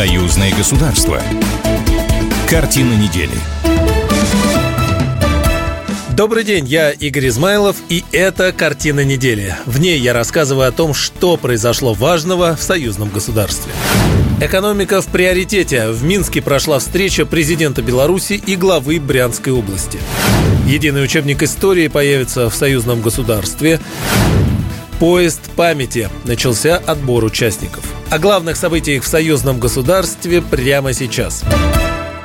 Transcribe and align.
Союзное 0.00 0.50
государство. 0.56 1.20
Картина 2.48 2.94
недели. 2.94 3.36
Добрый 6.16 6.42
день, 6.42 6.64
я 6.66 6.90
Игорь 6.90 7.28
Измайлов, 7.28 7.76
и 7.90 8.02
это 8.10 8.50
«Картина 8.52 9.04
недели». 9.04 9.54
В 9.66 9.78
ней 9.78 9.98
я 9.98 10.14
рассказываю 10.14 10.68
о 10.68 10.72
том, 10.72 10.94
что 10.94 11.36
произошло 11.36 11.92
важного 11.92 12.56
в 12.56 12.62
союзном 12.62 13.10
государстве. 13.10 13.74
Экономика 14.40 15.02
в 15.02 15.06
приоритете. 15.08 15.90
В 15.90 16.02
Минске 16.02 16.40
прошла 16.40 16.78
встреча 16.78 17.26
президента 17.26 17.82
Беларуси 17.82 18.42
и 18.46 18.56
главы 18.56 19.00
Брянской 19.00 19.52
области. 19.52 19.98
Единый 20.66 21.04
учебник 21.04 21.42
истории 21.42 21.88
появится 21.88 22.48
в 22.48 22.54
союзном 22.54 23.02
государстве. 23.02 23.78
Поезд 24.98 25.50
памяти. 25.56 26.08
Начался 26.24 26.78
отбор 26.78 27.22
участников. 27.22 27.99
О 28.10 28.18
главных 28.18 28.56
событиях 28.56 29.04
в 29.04 29.06
союзном 29.06 29.60
государстве 29.60 30.42
прямо 30.42 30.92
сейчас. 30.92 31.44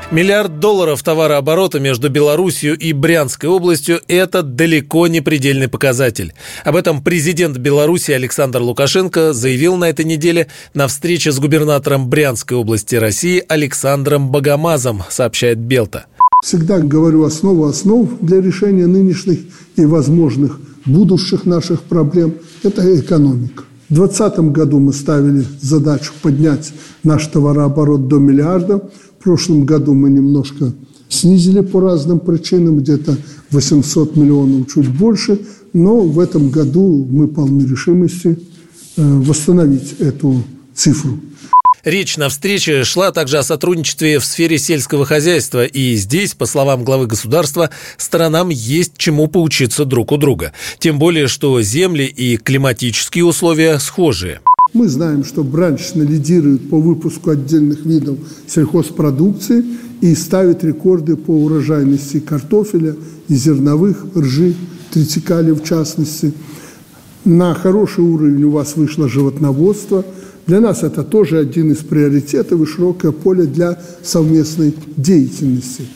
Миллиард 0.10 0.60
долларов 0.60 1.04
товарооборота 1.04 1.80
между 1.80 2.10
Беларусью 2.10 2.76
и 2.76 2.92
Брянской 2.92 3.50
областью– 3.50 4.00
это 4.08 4.42
далеко 4.42 5.06
не 5.06 5.22
предельный 5.22 5.68
показатель. 5.68 6.34
Об 6.64 6.76
этом 6.76 7.04
президент 7.04 7.58
Беларуси 7.58 8.10
Александр 8.10 8.62
Лукашенко 8.62 9.32
заявил 9.34 9.76
на 9.76 9.88
этой 9.88 10.06
неделе 10.06 10.48
на 10.74 10.88
встрече 10.88 11.32
с 11.32 11.38
губернатором 11.40 12.10
Брянской 12.10 12.58
области 12.58 12.96
России 12.96 13.44
Александром 13.48 14.32
Богомазом, 14.32 15.04
сообщает 15.12 15.60
Белта. 15.60 16.08
Всегда 16.44 16.80
говорю 16.80 17.26
основу 17.26 17.66
основ 17.66 18.10
для 18.22 18.42
решения 18.42 18.88
нынешних 18.88 19.42
и 19.76 19.86
возможных 19.86 20.60
будущих 20.86 21.46
наших 21.46 21.84
проблем– 21.84 22.38
это 22.64 23.00
экономика. 23.00 23.66
В 23.90 23.94
2020 23.94 24.40
году 24.52 24.80
мы 24.80 24.94
ставили 24.94 25.46
задачу 25.62 26.12
поднять 26.22 26.74
наш 27.04 27.28
товарооборот 27.28 28.08
до 28.08 28.18
миллиарда– 28.18 28.90
прошлом 29.26 29.66
году 29.66 29.96
мы 29.96 30.12
немножко 30.12 30.72
снизили 31.10 31.62
по 31.62 31.82
разным 31.82 32.20
причинам, 32.20 32.78
где-то 32.78 33.18
800 33.50 34.16
миллионов, 34.16 34.72
чуть 34.72 34.88
больше, 34.88 35.40
но 35.74 36.02
в 36.02 36.20
этом 36.20 36.52
году 36.52 37.08
мы 37.10 37.28
полны 37.28 37.64
решимости 37.64 38.38
э, 38.98 39.20
восстановить 39.20 39.96
эту 40.00 40.44
цифру. 40.76 41.20
Речь 41.86 42.18
на 42.18 42.30
встрече 42.30 42.84
шла 42.84 43.12
также 43.12 43.38
о 43.38 43.44
сотрудничестве 43.44 44.18
в 44.18 44.26
сфере 44.26 44.58
сельского 44.58 45.06
хозяйства, 45.06 45.66
и 45.66 45.94
здесь, 45.94 46.34
по 46.34 46.48
словам 46.48 46.84
главы 46.84 47.06
государства, 47.06 47.70
сторонам 47.98 48.50
есть 48.50 48.94
чему 48.98 49.28
поучиться 49.28 49.86
друг 49.86 50.12
у 50.12 50.18
друга. 50.18 50.52
Тем 50.80 50.98
более, 50.98 51.28
что 51.28 51.62
земли 51.62 52.06
и 52.06 52.38
климатические 52.38 53.26
условия 53.26 53.78
схожие. 53.78 54.42
Мы 54.74 54.88
знаем, 54.88 55.24
что 55.24 55.44
Браншина 55.44 56.02
лидирует 56.02 56.72
по 56.72 56.80
выпуску 56.80 57.30
отдельных 57.30 57.86
видов 57.86 58.18
сельхозпродукции 58.48 59.64
и 60.02 60.16
ставит 60.16 60.64
рекорды 60.64 61.16
по 61.16 61.32
урожайности 61.32 62.20
картофеля 62.20 62.96
и 63.28 63.36
зерновых, 63.36 64.08
ржи, 64.18 64.56
тритикали 64.92 65.52
в 65.52 65.64
частности. 65.64 66.34
На 67.26 67.54
хороший 67.54 68.04
уровень 68.04 68.44
у 68.46 68.50
вас 68.50 68.76
вышло 68.76 69.08
животноводство. 69.08 70.04
Для 70.48 70.60
нас 70.60 70.84
это 70.84 71.04
тоже 71.04 71.40
один 71.40 71.72
из 71.72 71.80
приоритетов 71.80 72.62
и 72.62 72.66
широкое 72.66 73.12
поле 73.12 73.46
для 73.46 73.80
совместной 74.04 74.76
деятельности. 74.96 75.88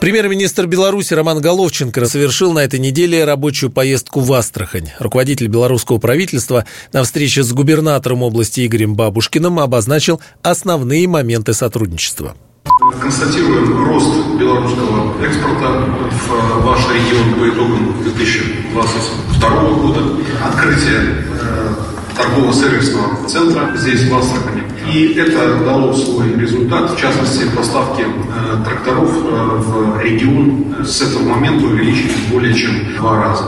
Премьер-министр 0.00 0.66
Беларуси 0.66 1.12
Роман 1.14 1.40
Головченко 1.40 2.06
совершил 2.06 2.52
на 2.52 2.60
этой 2.64 2.80
неделе 2.80 3.24
рабочую 3.24 3.70
поездку 3.70 4.20
в 4.20 4.32
Астрахань. 4.32 4.88
Руководитель 4.98 5.46
белорусского 5.46 5.98
правительства 5.98 6.64
на 6.92 7.04
встрече 7.04 7.44
с 7.44 7.52
губернатором 7.52 8.22
области 8.22 8.66
Игорем 8.66 8.96
Бабушкиным 8.96 9.60
обозначил 9.60 10.20
основные 10.42 11.06
моменты 11.06 11.52
сотрудничества. 11.52 12.34
Констатируем 13.00 13.84
рост 13.86 14.40
белорусского 14.40 15.22
экспорта 15.22 15.84
в 16.10 16.64
ваш 16.64 16.80
регион 16.88 17.34
по 17.38 17.48
итогам 17.48 18.02
2022 18.02 19.70
года, 19.74 20.00
открытие 20.44 21.26
э, 21.40 21.74
торгово-сервисного 22.16 23.28
центра 23.28 23.72
здесь, 23.76 24.08
в 24.08 24.14
Астрахани. 24.16 24.62
И 24.92 25.14
это 25.14 25.56
дало 25.64 25.92
свой 25.92 26.34
результат, 26.34 26.90
в 26.90 27.00
частности, 27.00 27.44
поставки 27.56 28.02
э, 28.02 28.64
тракторов 28.64 29.10
э, 29.10 29.56
в 29.58 30.00
регион 30.00 30.84
с 30.84 31.00
этого 31.02 31.22
момента 31.22 31.66
увеличились 31.66 32.16
более 32.30 32.54
чем 32.54 32.70
в 32.72 32.96
два 32.96 33.22
раза. 33.22 33.44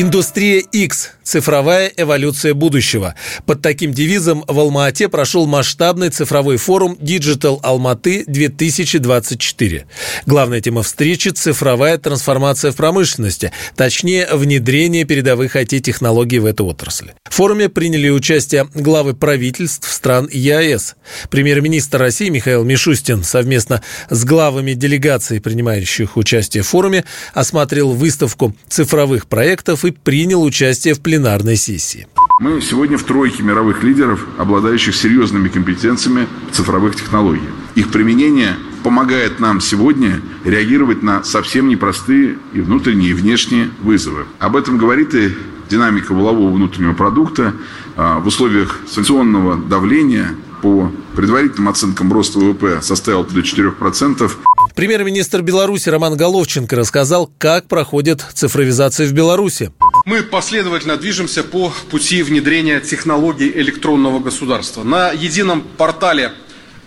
Индустрия 0.00 0.60
X– 0.60 1.10
цифровая 1.24 1.92
эволюция 1.96 2.54
будущего. 2.54 3.16
Под 3.46 3.62
таким 3.62 3.92
девизом 3.92 4.44
в 4.46 4.60
Алма-Ате 4.60 5.08
прошел 5.08 5.48
масштабный 5.48 6.10
цифровой 6.10 6.56
форум 6.56 6.96
Digital 7.00 7.58
Алматы 7.64 8.22
2024. 8.28 9.86
Главная 10.24 10.60
тема 10.60 10.84
встречи– 10.84 11.28
цифровая 11.34 11.98
трансформация 11.98 12.70
в 12.70 12.76
промышленности, 12.76 13.50
точнее, 13.74 14.28
внедрение 14.32 15.04
передовых 15.04 15.56
IT-технологий 15.56 16.38
в 16.38 16.46
эту 16.46 16.64
отрасль. 16.66 17.10
В 17.28 17.34
форуме 17.34 17.68
приняли 17.68 18.08
участие 18.08 18.68
главы 18.74 19.14
правительств 19.14 19.90
стран 19.92 20.28
ЕАЭС. 20.32 20.94
Премьер-министр 21.28 21.98
России 21.98 22.28
Михаил 22.28 22.62
Мишустин 22.62 23.24
совместно 23.24 23.82
с 24.10 24.24
главами 24.24 24.74
делегаций, 24.74 25.40
принимающих 25.40 26.16
участие 26.16 26.62
в 26.62 26.68
форуме, 26.68 27.04
осмотрел 27.34 27.90
выставку 27.90 28.54
цифровых 28.68 29.26
проектов 29.26 29.84
и 29.84 29.87
принял 29.90 30.42
участие 30.42 30.94
в 30.94 31.00
пленарной 31.00 31.56
сессии. 31.56 32.06
Мы 32.40 32.60
сегодня 32.60 32.96
в 32.96 33.02
тройке 33.02 33.42
мировых 33.42 33.82
лидеров, 33.82 34.24
обладающих 34.38 34.94
серьезными 34.94 35.48
компетенциями 35.48 36.28
цифровых 36.52 36.94
технологиях. 36.94 37.50
Их 37.74 37.90
применение 37.90 38.56
помогает 38.84 39.40
нам 39.40 39.60
сегодня 39.60 40.20
реагировать 40.44 41.02
на 41.02 41.24
совсем 41.24 41.68
непростые 41.68 42.38
и 42.52 42.60
внутренние, 42.60 43.10
и 43.10 43.14
внешние 43.14 43.70
вызовы. 43.82 44.24
Об 44.38 44.56
этом 44.56 44.78
говорит 44.78 45.14
и 45.14 45.32
динамика 45.68 46.14
волового 46.14 46.52
внутреннего 46.54 46.94
продукта 46.94 47.54
а, 47.96 48.20
в 48.20 48.26
условиях 48.26 48.80
санкционного 48.88 49.56
давления 49.56 50.34
по 50.62 50.90
предварительным 51.14 51.68
оценкам 51.68 52.12
роста 52.12 52.38
ВВП 52.38 52.80
составил 52.82 53.24
до 53.24 53.40
4%. 53.40 54.30
Премьер-министр 54.78 55.42
Беларуси 55.42 55.88
Роман 55.88 56.16
Головченко 56.16 56.76
рассказал, 56.76 57.28
как 57.38 57.66
проходит 57.66 58.24
цифровизация 58.32 59.08
в 59.08 59.12
Беларуси. 59.12 59.72
Мы 60.04 60.22
последовательно 60.22 60.96
движемся 60.96 61.42
по 61.42 61.72
пути 61.90 62.22
внедрения 62.22 62.78
технологий 62.78 63.50
электронного 63.50 64.20
государства. 64.20 64.84
На 64.84 65.10
едином 65.10 65.62
портале 65.62 66.30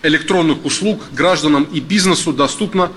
электронных 0.02 0.64
услуг 0.64 1.02
гражданам 1.12 1.64
и 1.64 1.80
бизнесу 1.80 2.32
доступно 2.32 2.90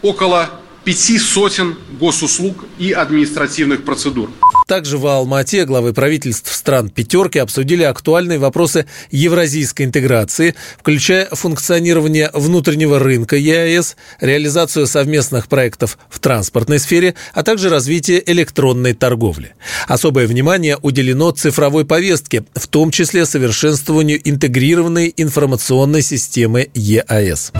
около 0.00 0.48
пяти 0.84 1.18
сотен 1.18 1.76
госуслуг 1.98 2.64
и 2.78 2.92
административных 2.92 3.84
процедур. 3.84 4.30
Также 4.68 4.98
в 4.98 5.06
Алмате 5.06 5.64
главы 5.64 5.94
правительств 5.94 6.54
стран 6.54 6.90
«пятерки» 6.90 7.38
обсудили 7.38 7.84
актуальные 7.84 8.38
вопросы 8.38 8.84
евразийской 9.10 9.86
интеграции, 9.86 10.54
включая 10.78 11.26
функционирование 11.32 12.30
внутреннего 12.34 12.98
рынка 12.98 13.36
ЕАЭС, 13.36 13.96
реализацию 14.20 14.86
совместных 14.86 15.48
проектов 15.48 15.98
в 16.10 16.18
транспортной 16.20 16.78
сфере, 16.80 17.14
а 17.32 17.42
также 17.42 17.70
развитие 17.70 18.22
электронной 18.30 18.92
торговли. 18.92 19.54
Особое 19.86 20.26
внимание 20.26 20.76
уделено 20.82 21.30
цифровой 21.30 21.86
повестке, 21.86 22.44
в 22.54 22.66
том 22.68 22.90
числе 22.90 23.24
совершенствованию 23.24 24.20
интегрированной 24.22 25.14
информационной 25.16 26.02
системы 26.02 26.68
ЕАЭС. 26.74 27.52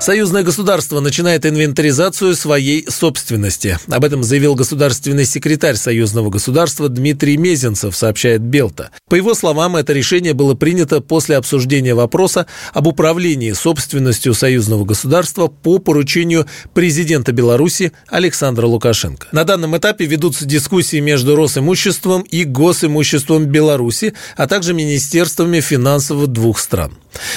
Союзное 0.00 0.42
государство 0.42 1.00
начинает 1.00 1.44
инвентаризацию 1.44 2.34
своей 2.34 2.86
собственности. 2.88 3.78
Об 3.86 4.02
этом 4.02 4.24
заявил 4.24 4.54
государственный 4.54 5.26
секретарь 5.26 5.76
Союзного 5.76 6.30
государства 6.30 6.88
Дмитрий 6.88 7.36
Мезенцев, 7.36 7.94
сообщает 7.94 8.40
Белта. 8.40 8.92
По 9.10 9.14
его 9.14 9.34
словам, 9.34 9.76
это 9.76 9.92
решение 9.92 10.32
было 10.32 10.54
принято 10.54 11.02
после 11.02 11.36
обсуждения 11.36 11.94
вопроса 11.94 12.46
об 12.72 12.86
управлении 12.86 13.52
собственностью 13.52 14.32
союзного 14.32 14.86
государства 14.86 15.48
по 15.48 15.78
поручению 15.78 16.46
президента 16.72 17.32
Беларуси 17.32 17.92
Александра 18.08 18.66
Лукашенко. 18.66 19.28
На 19.32 19.44
данном 19.44 19.76
этапе 19.76 20.06
ведутся 20.06 20.46
дискуссии 20.46 21.00
между 21.00 21.36
Росимуществом 21.36 22.22
и 22.22 22.44
Госимуществом 22.44 23.44
Беларуси, 23.44 24.14
а 24.38 24.46
также 24.46 24.72
министерствами 24.72 25.60
финансов 25.60 26.26
двух 26.28 26.58
стран. 26.58 26.94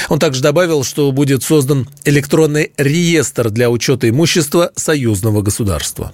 Он 0.09 0.19
также 0.19 0.41
добавил, 0.41 0.83
что 0.83 1.11
будет 1.11 1.43
создан 1.43 1.89
электронный 2.05 2.71
реестр 2.77 3.49
для 3.49 3.69
учета 3.69 4.09
имущества 4.09 4.71
союзного 4.75 5.41
государства. 5.41 6.13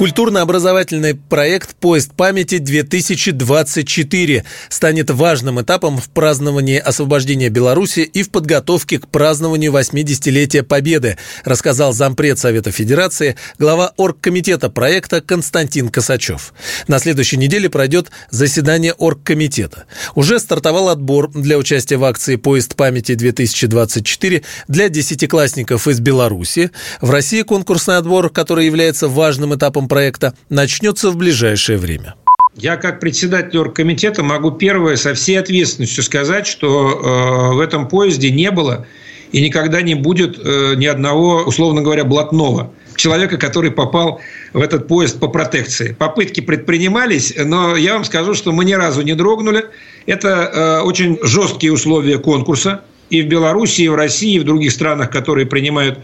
Культурно-образовательный 0.00 1.14
проект 1.14 1.76
«Поезд 1.76 2.14
памяти-2024» 2.14 4.44
станет 4.70 5.10
важным 5.10 5.60
этапом 5.60 5.98
в 5.98 6.08
праздновании 6.08 6.78
освобождения 6.78 7.50
Беларуси 7.50 8.00
и 8.00 8.22
в 8.22 8.30
подготовке 8.30 8.98
к 8.98 9.08
празднованию 9.08 9.72
80-летия 9.72 10.62
Победы, 10.62 11.18
рассказал 11.44 11.92
зампред 11.92 12.38
Совета 12.38 12.70
Федерации, 12.70 13.36
глава 13.58 13.92
оргкомитета 13.98 14.70
проекта 14.70 15.20
Константин 15.20 15.90
Косачев. 15.90 16.54
На 16.88 16.98
следующей 16.98 17.36
неделе 17.36 17.68
пройдет 17.68 18.10
заседание 18.30 18.94
оргкомитета. 18.94 19.84
Уже 20.14 20.38
стартовал 20.38 20.88
отбор 20.88 21.30
для 21.30 21.58
участия 21.58 21.98
в 21.98 22.06
акции 22.06 22.36
«Поезд 22.36 22.74
памяти-2024» 22.74 24.44
для 24.66 24.88
десятиклассников 24.88 25.86
из 25.88 26.00
Беларуси. 26.00 26.70
В 27.02 27.10
России 27.10 27.42
конкурсный 27.42 27.98
отбор, 27.98 28.30
который 28.30 28.64
является 28.64 29.06
важным 29.06 29.54
этапом 29.54 29.89
проекта 29.90 30.34
начнется 30.48 31.10
в 31.10 31.16
ближайшее 31.16 31.76
время. 31.76 32.14
Я 32.56 32.76
как 32.76 33.00
председатель 33.00 33.58
оргкомитета 33.58 34.22
могу 34.22 34.52
первое 34.52 34.96
со 34.96 35.14
всей 35.14 35.38
ответственностью 35.38 36.02
сказать, 36.02 36.46
что 36.46 37.50
э, 37.52 37.54
в 37.56 37.60
этом 37.60 37.88
поезде 37.88 38.30
не 38.30 38.50
было 38.50 38.86
и 39.32 39.40
никогда 39.40 39.82
не 39.82 39.94
будет 39.94 40.38
э, 40.38 40.74
ни 40.76 40.86
одного, 40.86 41.42
условно 41.42 41.82
говоря, 41.82 42.04
блатного 42.04 42.72
человека, 42.96 43.36
который 43.36 43.70
попал 43.70 44.20
в 44.52 44.60
этот 44.60 44.86
поезд 44.88 45.18
по 45.18 45.28
протекции. 45.28 45.92
Попытки 45.92 46.40
предпринимались, 46.40 47.34
но 47.36 47.76
я 47.76 47.94
вам 47.94 48.04
скажу, 48.04 48.34
что 48.34 48.52
мы 48.52 48.64
ни 48.64 48.74
разу 48.74 49.02
не 49.02 49.14
дрогнули. 49.14 49.66
Это 50.06 50.28
э, 50.28 50.80
очень 50.82 51.18
жесткие 51.22 51.72
условия 51.72 52.18
конкурса 52.18 52.82
и 53.10 53.22
в 53.22 53.26
Беларуси, 53.26 53.82
и 53.82 53.88
в 53.88 53.94
России, 53.96 54.34
и 54.34 54.38
в 54.38 54.44
других 54.44 54.70
странах, 54.70 55.10
которые 55.10 55.46
принимают 55.46 55.98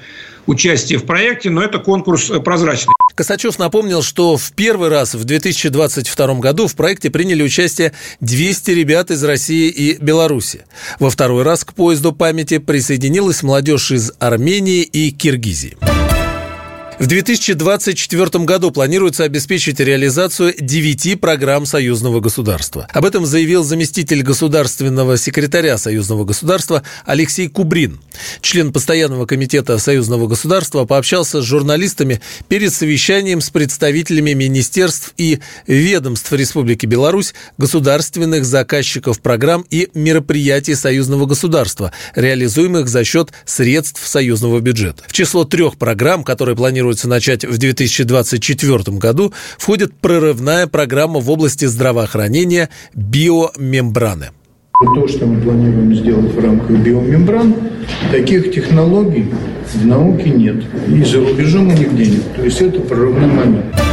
участие 0.46 0.98
в 0.98 1.04
проекте, 1.04 1.50
но 1.50 1.62
это 1.62 1.78
конкурс 1.78 2.30
э, 2.30 2.40
прозрачный. 2.40 2.95
Косачев 3.16 3.58
напомнил, 3.58 4.02
что 4.02 4.36
в 4.36 4.52
первый 4.52 4.90
раз 4.90 5.14
в 5.14 5.24
2022 5.24 6.34
году 6.34 6.68
в 6.68 6.76
проекте 6.76 7.08
приняли 7.10 7.42
участие 7.42 7.92
200 8.20 8.70
ребят 8.72 9.10
из 9.10 9.24
России 9.24 9.70
и 9.70 9.96
Беларуси. 9.96 10.66
Во 11.00 11.08
второй 11.08 11.42
раз 11.42 11.64
к 11.64 11.72
поезду 11.72 12.12
памяти 12.12 12.58
присоединилась 12.58 13.42
молодежь 13.42 13.90
из 13.90 14.12
Армении 14.18 14.82
и 14.82 15.10
Киргизии. 15.10 15.78
В 16.98 17.06
2024 17.06 18.44
году 18.44 18.70
планируется 18.70 19.24
обеспечить 19.24 19.80
реализацию 19.80 20.54
девяти 20.58 21.14
программ 21.14 21.66
союзного 21.66 22.20
государства. 22.20 22.88
Об 22.90 23.04
этом 23.04 23.26
заявил 23.26 23.64
заместитель 23.64 24.22
государственного 24.22 25.18
секретаря 25.18 25.76
союзного 25.76 26.24
государства 26.24 26.82
Алексей 27.04 27.48
Кубрин. 27.48 28.00
Член 28.40 28.72
постоянного 28.72 29.26
комитета 29.26 29.76
союзного 29.76 30.26
государства 30.26 30.86
пообщался 30.86 31.42
с 31.42 31.44
журналистами 31.44 32.22
перед 32.48 32.72
совещанием 32.72 33.42
с 33.42 33.50
представителями 33.50 34.32
министерств 34.32 35.12
и 35.18 35.40
ведомств 35.66 36.32
Республики 36.32 36.86
Беларусь, 36.86 37.34
государственных 37.58 38.46
заказчиков 38.46 39.20
программ 39.20 39.66
и 39.68 39.90
мероприятий 39.92 40.74
союзного 40.74 41.26
государства, 41.26 41.92
реализуемых 42.14 42.88
за 42.88 43.04
счет 43.04 43.32
средств 43.44 44.06
союзного 44.06 44.60
бюджета. 44.60 45.04
В 45.06 45.12
число 45.12 45.44
трех 45.44 45.76
программ, 45.76 46.24
которые 46.24 46.56
планируют 46.56 46.85
планируется 46.86 47.08
начать 47.08 47.44
в 47.44 47.58
2024 47.58 48.96
году, 48.98 49.32
входит 49.58 49.92
прорывная 49.94 50.68
программа 50.68 51.18
в 51.18 51.28
области 51.30 51.64
здравоохранения 51.64 52.68
биомембраны. 52.94 54.30
То, 54.78 55.08
что 55.08 55.26
мы 55.26 55.40
планируем 55.40 55.94
сделать 55.96 56.32
в 56.32 56.38
рамках 56.38 56.70
биомембран, 56.70 57.54
таких 58.12 58.52
технологий 58.52 59.32
в 59.74 59.86
науке 59.86 60.30
нет. 60.30 60.62
И 60.88 61.02
за 61.02 61.18
рубежом 61.18 61.68
них 61.68 61.90
нигде 61.90 62.10
нет. 62.12 62.36
То 62.36 62.44
есть 62.44 62.60
это 62.60 62.80
прорывной 62.80 63.26
момент. 63.26 63.85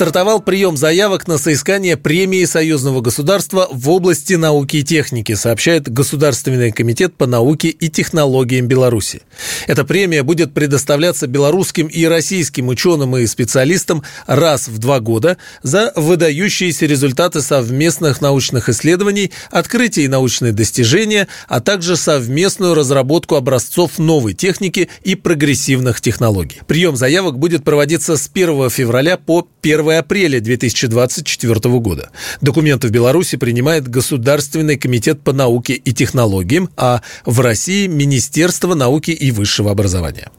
Стартовал 0.00 0.40
прием 0.40 0.78
заявок 0.78 1.28
на 1.28 1.36
соискание 1.36 1.98
премии 1.98 2.46
союзного 2.46 3.02
государства 3.02 3.68
в 3.70 3.90
области 3.90 4.32
науки 4.32 4.78
и 4.78 4.82
техники, 4.82 5.34
сообщает 5.34 5.92
Государственный 5.92 6.72
комитет 6.72 7.14
по 7.14 7.26
науке 7.26 7.68
и 7.68 7.90
технологиям 7.90 8.66
Беларуси. 8.66 9.20
Эта 9.66 9.84
премия 9.84 10.22
будет 10.22 10.54
предоставляться 10.54 11.26
белорусским 11.26 11.86
и 11.86 12.06
российским 12.06 12.68
ученым 12.68 13.14
и 13.18 13.26
специалистам 13.26 14.02
раз 14.26 14.68
в 14.68 14.78
два 14.78 15.00
года 15.00 15.36
за 15.62 15.92
выдающиеся 15.94 16.86
результаты 16.86 17.42
совместных 17.42 18.22
научных 18.22 18.70
исследований, 18.70 19.32
открытия 19.50 20.04
и 20.04 20.08
научные 20.08 20.52
достижения, 20.52 21.28
а 21.46 21.60
также 21.60 21.96
совместную 21.96 22.72
разработку 22.72 23.34
образцов 23.34 23.98
новой 23.98 24.32
техники 24.32 24.88
и 25.04 25.14
прогрессивных 25.14 26.00
технологий. 26.00 26.62
Прием 26.66 26.96
заявок 26.96 27.38
будет 27.38 27.64
проводиться 27.64 28.16
с 28.16 28.30
1 28.32 28.70
февраля 28.70 29.18
по 29.18 29.46
1 29.60 29.89
апреля 29.98 30.40
2024 30.40 31.78
года. 31.78 32.10
Документы 32.40 32.88
в 32.88 32.90
Беларуси 32.90 33.36
принимает 33.36 33.88
Государственный 33.88 34.76
комитет 34.76 35.22
по 35.22 35.32
науке 35.32 35.74
и 35.74 35.92
технологиям, 35.92 36.70
а 36.76 37.02
в 37.24 37.40
России– 37.40 37.86
Министерство 37.88 38.74
науки 38.74 39.10
и 39.10 39.30
высшего 39.30 39.70
образования. 39.70 40.30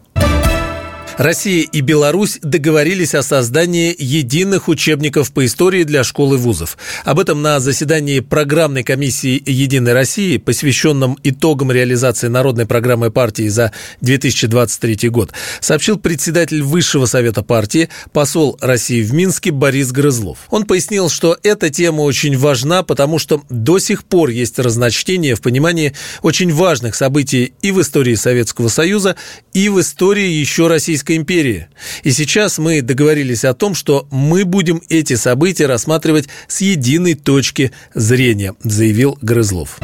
Россия 1.18 1.68
и 1.72 1.82
Беларусь 1.82 2.40
договорились 2.42 3.14
о 3.16 3.22
создании 3.22 3.96
единых 3.98 4.68
учебников 4.68 5.32
по 5.32 5.46
истории 5.46 5.84
для 5.84 6.04
школ 6.04 6.36
и 6.36 6.38
вузов. 6.38 6.78
Об 7.04 7.20
этом 7.20 7.42
на 7.42 7.60
заседании 7.60 8.22
программной 8.22 8.84
комиссии 8.84 9.42
«Единой 9.46 9.94
России», 9.94 10.38
посвященном 10.38 11.18
итогам 11.24 11.72
реализации 11.72 12.28
народной 12.28 12.66
программы 12.66 13.12
партии 13.12 13.50
за 13.50 13.72
2023 14.00 15.10
год, 15.10 15.32
сообщил 15.60 16.00
председатель 16.00 16.64
Высшего 16.64 17.06
совета 17.06 17.44
партии, 17.44 17.90
посол 18.14 18.58
России 18.62 19.04
в 19.04 19.14
Минске 19.14 19.52
Борис 19.52 19.92
Грызлов. 19.92 20.40
Он 20.50 20.66
пояснил, 20.66 21.10
что 21.10 21.38
эта 21.44 21.70
тема 21.70 22.02
очень 22.02 22.38
важна, 22.38 22.84
потому 22.84 23.20
что 23.20 23.44
до 23.50 23.80
сих 23.80 24.06
пор 24.06 24.30
есть 24.30 24.60
разночтение 24.60 25.36
в 25.36 25.42
понимании 25.42 25.94
очень 26.22 26.54
важных 26.54 26.96
событий 26.96 27.54
и 27.62 27.72
в 27.72 27.82
истории 27.82 28.16
Советского 28.16 28.70
Союза, 28.70 29.16
и 29.54 29.70
в 29.70 29.80
истории 29.80 30.30
еще 30.30 30.68
Российской 30.68 31.01
Российской 31.02 31.18
империи. 31.18 31.68
И 32.04 32.12
сейчас 32.12 32.60
мы 32.60 32.82
договорились 32.82 33.44
о 33.44 33.54
том, 33.54 33.74
что 33.74 34.08
мы 34.12 34.46
будем 34.46 34.82
эти 34.90 35.16
события 35.16 35.66
рассматривать 35.66 36.28
с 36.48 36.62
единой 36.62 37.16
точки 37.16 37.72
зрения, 37.96 38.54
заявил 38.64 39.18
Грызлов. 39.22 39.80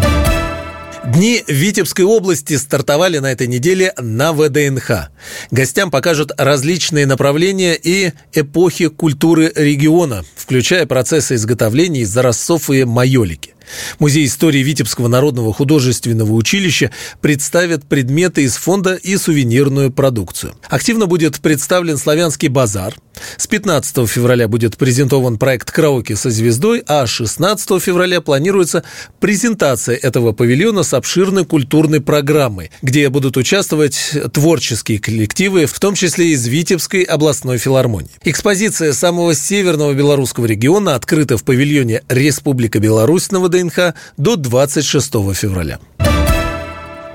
Дни 1.06 1.44
Витебской 1.48 2.06
области 2.06 2.56
стартовали 2.58 3.18
на 3.18 3.31
этой 3.31 3.48
неделе 3.48 3.94
на 3.98 4.34
ВДНХ. 4.34 5.10
Гостям 5.52 5.90
покажут 5.90 6.31
различные 6.38 7.08
направления 7.08 7.75
и 7.75 8.12
эпохи 8.34 8.90
культуры 8.90 9.52
региона, 9.56 10.24
включая 10.36 10.86
процессы 10.86 11.36
изготовления 11.36 12.02
из 12.02 12.10
заросцов 12.10 12.69
и 12.69 12.84
майолики. 12.84 13.56
Музей 14.00 14.25
истории 14.25 14.60
Витебского 14.60 15.08
народного 15.08 15.54
художественного 15.54 16.34
училища 16.34 16.92
представит 17.22 17.86
предметы 17.86 18.44
из 18.44 18.56
фонда 18.56 18.96
и 18.96 19.18
сувенирную 19.18 19.92
продукцию. 19.92 20.56
Активно 20.69 21.06
будет 21.06 21.40
представлен 21.40 21.98
славянский 21.98 22.48
базар. 22.48 22.96
С 23.38 23.48
15 23.48 24.08
февраля 24.10 24.48
будет 24.48 24.78
презентован 24.78 25.38
проект 25.38 25.72
«Караоке 25.72 26.16
со 26.16 26.30
звездой», 26.30 26.84
а 26.88 27.06
16 27.06 27.81
февраля 27.81 28.22
планируется 28.22 28.84
презентация 29.19 29.95
этого 29.95 30.31
павильона 30.31 30.83
с 30.83 30.94
обширной 30.94 31.45
культурной 31.45 32.02
программой, 32.02 32.71
где 32.81 33.09
будут 33.09 33.38
участвовать 33.38 34.14
творческие 34.33 35.00
коллективы, 35.00 35.66
в 35.66 35.80
том 35.80 35.95
числе 35.95 36.30
из 36.30 36.47
Витебской 36.47 37.04
областной 37.04 37.57
филармонии. 37.57 38.12
Экспозиция 38.24 38.94
самого 38.94 39.33
северного 39.33 39.94
белорусского 39.94 40.45
региона 40.45 40.95
открыта 40.95 41.38
в 41.38 41.44
павильоне 41.44 42.04
«Республика 42.09 42.80
Беларусь» 42.80 43.31
на 43.31 43.40
ВДНХ 43.40 43.94
до 44.18 44.36
26 44.36 45.12
февраля. 45.33 45.80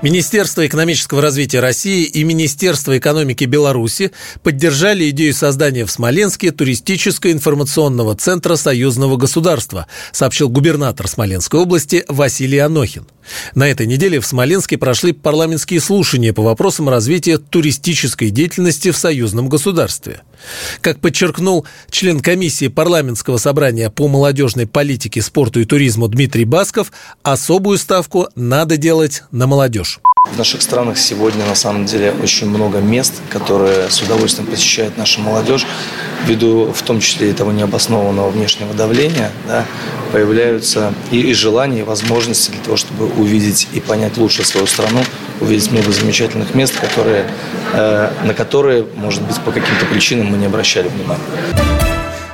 Министерство 0.03 0.67
экономического 0.67 1.21
развития 1.21 1.61
России 1.61 2.03
и 2.03 2.25
Министерство 2.25 2.97
экономики 2.97 3.45
Беларуси 3.45 4.11
поддержали 4.43 5.09
идею 5.11 5.33
создания 5.33 5.85
в 5.85 5.91
Смоленске 5.91 6.51
туристическо-информационного 6.51 8.13
центра 8.13 8.57
союзного 8.57 9.15
государства, 9.15 9.87
сообщил 10.11 10.49
губернатор 10.49 11.07
Смоленской 11.07 11.61
области 11.61 12.03
Василий 12.09 12.57
Анохин. 12.57 13.07
На 13.55 13.67
этой 13.67 13.85
неделе 13.87 14.19
в 14.19 14.25
Смоленске 14.25 14.77
прошли 14.77 15.13
парламентские 15.13 15.79
слушания 15.79 16.33
по 16.33 16.41
вопросам 16.41 16.89
развития 16.89 17.37
туристической 17.37 18.29
деятельности 18.29 18.91
в 18.91 18.97
союзном 18.97 19.49
государстве. 19.49 20.21
Как 20.81 20.99
подчеркнул 20.99 21.65
член 21.89 22.19
комиссии 22.19 22.67
парламентского 22.67 23.37
собрания 23.37 23.89
по 23.89 24.07
молодежной 24.07 24.67
политике, 24.67 25.21
спорту 25.21 25.59
и 25.59 25.65
туризму 25.65 26.07
Дмитрий 26.07 26.45
Басков, 26.45 26.91
особую 27.23 27.77
ставку 27.77 28.27
надо 28.35 28.77
делать 28.77 29.23
на 29.31 29.47
молодежь. 29.47 29.99
В 30.33 30.37
наших 30.37 30.63
странах 30.63 30.97
сегодня 30.97 31.45
на 31.45 31.53
самом 31.53 31.85
деле 31.85 32.11
очень 32.23 32.49
много 32.49 32.79
мест, 32.79 33.21
которые 33.29 33.91
с 33.91 34.01
удовольствием 34.01 34.49
посещает 34.49 34.97
наша 34.97 35.21
молодежь, 35.21 35.67
ввиду 36.25 36.73
в 36.73 36.81
том 36.81 37.01
числе 37.01 37.29
и 37.29 37.33
того 37.33 37.51
необоснованного 37.51 38.31
внешнего 38.31 38.73
давления, 38.73 39.31
да, 39.47 39.63
появляются 40.11 40.91
и, 41.11 41.19
и 41.19 41.33
желания, 41.35 41.81
и 41.81 41.83
возможности 41.83 42.49
для 42.49 42.61
того, 42.61 42.77
чтобы 42.77 43.05
увидеть 43.05 43.67
и 43.73 43.79
понять 43.79 44.17
лучше 44.17 44.43
свою 44.43 44.65
страну, 44.65 45.03
увидеть 45.39 45.71
много 45.71 45.91
замечательных 45.91 46.55
мест, 46.55 46.79
которые, 46.79 47.29
э, 47.73 48.11
на 48.23 48.33
которые, 48.33 48.87
может 48.95 49.21
быть, 49.21 49.39
по 49.41 49.51
каким-то 49.51 49.85
причинам 49.85 50.27
мы 50.27 50.37
не 50.37 50.47
обращали 50.47 50.87
внимания. 50.87 51.92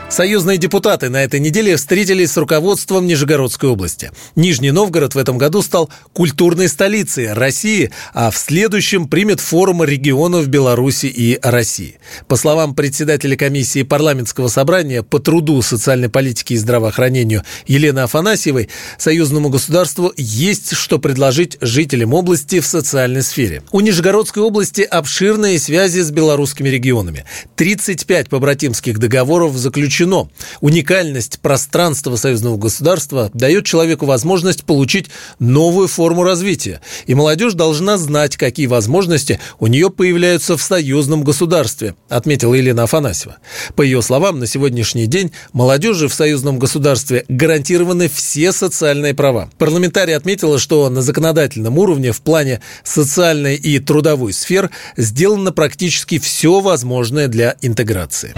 Союзные 0.09 0.57
депутаты 0.57 1.09
на 1.09 1.23
этой 1.23 1.39
неделе 1.39 1.75
встретились 1.75 2.31
с 2.31 2.37
руководством 2.37 3.05
Нижегородской 3.05 3.69
области. 3.69 4.11
Нижний 4.35 4.71
Новгород 4.71 5.13
в 5.13 5.19
этом 5.19 5.37
году 5.37 5.61
стал 5.61 5.91
культурной 6.13 6.67
столицей 6.67 7.31
России, 7.31 7.91
а 8.15 8.31
в 8.31 8.37
следующем 8.37 9.07
примет 9.07 9.39
форум 9.39 9.83
регионов 9.83 10.47
Беларуси 10.47 11.05
и 11.05 11.37
России. 11.43 11.99
По 12.27 12.37
словам 12.37 12.73
председателя 12.73 13.37
комиссии 13.37 13.83
парламентского 13.83 14.47
собрания 14.47 15.03
по 15.03 15.19
труду, 15.19 15.61
социальной 15.61 16.09
политике 16.09 16.55
и 16.55 16.57
здравоохранению 16.57 17.43
Елены 17.67 17.99
Афанасьевой, 17.99 18.69
союзному 18.97 19.49
государству 19.49 20.11
есть 20.17 20.73
что 20.75 20.97
предложить 20.97 21.57
жителям 21.61 22.15
области 22.15 22.59
в 22.61 22.65
социальной 22.65 23.21
сфере. 23.21 23.61
У 23.71 23.79
Нижегородской 23.79 24.41
области 24.41 24.81
обширные 24.81 25.59
связи 25.59 25.99
с 26.01 26.09
белорусскими 26.09 26.67
регионами. 26.67 27.25
35 27.57 28.27
побратимских 28.27 28.97
договоров 28.97 29.55
заключены 29.55 29.98
исключено. 29.99 30.29
Уникальность 30.61 31.39
пространства 31.39 32.15
союзного 32.15 32.57
государства 32.57 33.29
дает 33.33 33.65
человеку 33.65 34.05
возможность 34.05 34.63
получить 34.63 35.07
новую 35.39 35.87
форму 35.87 36.23
развития. 36.23 36.81
И 37.05 37.15
молодежь 37.15 37.53
должна 37.53 37.97
знать, 37.97 38.37
какие 38.37 38.67
возможности 38.67 39.39
у 39.59 39.67
нее 39.67 39.89
появляются 39.89 40.57
в 40.57 40.61
союзном 40.61 41.23
государстве, 41.23 41.95
отметила 42.09 42.53
Елена 42.53 42.83
Афанасьева. 42.83 43.37
По 43.75 43.81
ее 43.81 44.01
словам, 44.01 44.39
на 44.39 44.47
сегодняшний 44.47 45.07
день 45.07 45.31
молодежи 45.53 46.07
в 46.07 46.13
союзном 46.13 46.59
государстве 46.59 47.25
гарантированы 47.27 48.09
все 48.09 48.51
социальные 48.51 49.13
права. 49.13 49.49
Парламентарий 49.57 50.15
отметила, 50.15 50.59
что 50.59 50.89
на 50.89 51.01
законодательном 51.01 51.77
уровне 51.77 52.11
в 52.11 52.21
плане 52.21 52.61
социальной 52.83 53.55
и 53.55 53.79
трудовой 53.79 54.33
сфер 54.33 54.69
сделано 54.97 55.51
практически 55.51 56.19
все 56.19 56.59
возможное 56.59 57.27
для 57.27 57.55
интеграции. 57.61 58.33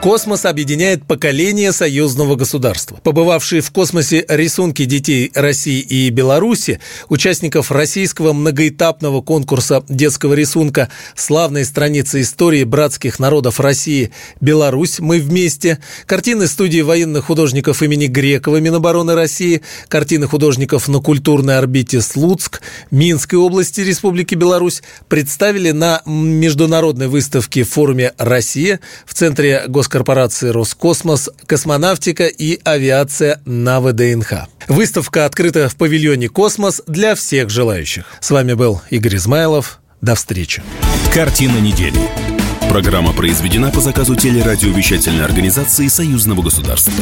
Космос 0.00 0.44
объединяет 0.44 1.04
поколение 1.04 1.72
союзного 1.72 2.36
государства. 2.36 3.00
Побывавшие 3.02 3.60
в 3.60 3.72
космосе 3.72 4.24
рисунки 4.28 4.84
детей 4.84 5.32
России 5.34 5.80
и 5.80 6.08
Беларуси, 6.10 6.78
участников 7.08 7.72
российского 7.72 8.32
многоэтапного 8.32 9.22
конкурса 9.22 9.82
детского 9.88 10.34
рисунка 10.34 10.88
«Славные 11.16 11.64
страницы 11.64 12.20
истории 12.20 12.62
братских 12.62 13.18
народов 13.18 13.58
России. 13.58 14.12
Беларусь. 14.40 15.00
Мы 15.00 15.18
вместе», 15.18 15.80
картины 16.06 16.46
студии 16.46 16.80
военных 16.80 17.24
художников 17.24 17.82
имени 17.82 18.06
Грекова 18.06 18.58
Минобороны 18.58 19.16
России, 19.16 19.62
картины 19.88 20.28
художников 20.28 20.86
на 20.86 21.00
культурной 21.00 21.58
орбите 21.58 22.02
Слуцк, 22.02 22.60
Минской 22.92 23.40
области 23.40 23.80
Республики 23.80 24.36
Беларусь 24.36 24.80
представили 25.08 25.72
на 25.72 26.02
международной 26.06 27.08
выставке 27.08 27.64
в 27.64 27.70
форуме 27.70 28.12
«Россия» 28.16 28.78
в 29.04 29.14
Центре 29.14 29.64
гос 29.66 29.87
госкорпорации 29.88 30.50
«Роскосмос», 30.50 31.30
космонавтика 31.46 32.26
и 32.26 32.60
авиация 32.62 33.40
на 33.46 33.80
ВДНХ. 33.80 34.46
Выставка 34.68 35.24
открыта 35.24 35.70
в 35.70 35.76
павильоне 35.76 36.28
«Космос» 36.28 36.82
для 36.86 37.14
всех 37.14 37.48
желающих. 37.48 38.04
С 38.20 38.30
вами 38.30 38.52
был 38.52 38.82
Игорь 38.90 39.16
Измайлов. 39.16 39.80
До 40.02 40.14
встречи. 40.14 40.62
Картина 41.14 41.58
недели. 41.58 41.98
Программа 42.68 43.14
произведена 43.14 43.70
по 43.70 43.80
заказу 43.80 44.14
телерадиовещательной 44.14 45.24
организации 45.24 45.88
Союзного 45.88 46.42
государства. 46.42 46.92